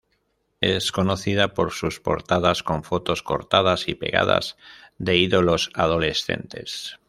Es 0.61 0.91
conocida 0.91 1.53
por 1.53 1.71
sus 1.73 1.99
portadas 1.99 2.63
con 2.63 2.83
fotos 2.83 3.21
'cortadas 3.21 3.87
y 3.87 3.93
pegadas' 3.93 4.57
de 4.97 5.15
ídolos 5.15 5.69
adolescentes. 5.75 6.97